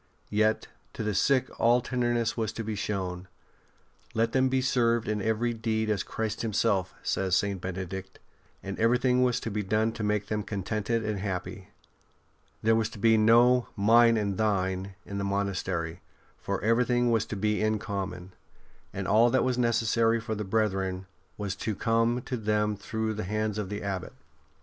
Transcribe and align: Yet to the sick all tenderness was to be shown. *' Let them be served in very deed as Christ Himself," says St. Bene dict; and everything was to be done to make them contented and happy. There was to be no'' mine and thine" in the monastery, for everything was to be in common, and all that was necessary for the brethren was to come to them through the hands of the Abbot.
Yet 0.31 0.65
to 0.93 1.03
the 1.03 1.13
sick 1.13 1.47
all 1.59 1.79
tenderness 1.79 2.35
was 2.35 2.51
to 2.53 2.63
be 2.63 2.73
shown. 2.73 3.27
*' 3.69 4.13
Let 4.15 4.31
them 4.31 4.49
be 4.49 4.59
served 4.59 5.07
in 5.07 5.19
very 5.21 5.53
deed 5.53 5.91
as 5.91 6.01
Christ 6.01 6.41
Himself," 6.41 6.95
says 7.03 7.35
St. 7.35 7.61
Bene 7.61 7.85
dict; 7.85 8.17
and 8.63 8.79
everything 8.79 9.21
was 9.21 9.39
to 9.41 9.51
be 9.51 9.61
done 9.61 9.91
to 9.91 10.01
make 10.03 10.25
them 10.25 10.41
contented 10.41 11.05
and 11.05 11.19
happy. 11.19 11.67
There 12.63 12.73
was 12.75 12.89
to 12.89 12.97
be 12.97 13.15
no'' 13.15 13.67
mine 13.75 14.17
and 14.17 14.39
thine" 14.39 14.95
in 15.05 15.19
the 15.19 15.23
monastery, 15.23 16.01
for 16.35 16.59
everything 16.63 17.11
was 17.11 17.27
to 17.27 17.35
be 17.35 17.61
in 17.61 17.77
common, 17.77 18.33
and 18.91 19.07
all 19.07 19.29
that 19.29 19.43
was 19.43 19.59
necessary 19.59 20.19
for 20.19 20.33
the 20.33 20.43
brethren 20.43 21.05
was 21.37 21.55
to 21.57 21.75
come 21.75 22.23
to 22.23 22.37
them 22.37 22.75
through 22.75 23.13
the 23.13 23.23
hands 23.23 23.59
of 23.59 23.69
the 23.69 23.83
Abbot. 23.83 24.13